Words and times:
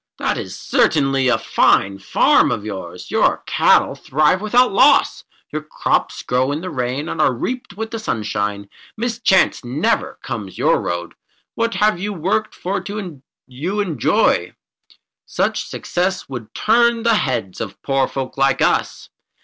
That 0.17 0.35
is 0.35 0.59
certainly 0.59 1.27
a 1.27 1.37
fine 1.37 1.99
farm 1.99 2.49
of 2.49 2.65
yours. 2.65 3.11
Your 3.11 3.43
cattle 3.45 3.93
thrive 3.93 4.41
without 4.41 4.71
loss. 4.73 5.25
Your 5.53 5.61
crops 5.61 6.23
grow 6.23 6.51
in 6.51 6.61
the 6.61 6.71
rain 6.71 7.07
and 7.07 7.21
are 7.21 7.31
reaped 7.31 7.77
with 7.77 7.91
the 7.91 7.99
sunshine. 7.99 8.67
Mischance 8.97 9.63
never 9.63 10.17
comes 10.23 10.57
your 10.57 10.81
road. 10.81 11.13
What 11.53 11.75
you 11.99 12.13
have 12.13 12.19
worked 12.19 12.55
for 12.55 12.83
you 13.45 13.79
enjoy. 13.79 14.55
Such 15.27 15.65
success 15.67 16.27
would 16.27 16.51
turn 16.55 17.03
the 17.03 17.13
heads 17.13 17.61
of 17.61 17.79
poor 17.83 18.07
folk 18.07 18.39
like 18.39 18.59
us. 18.63 19.09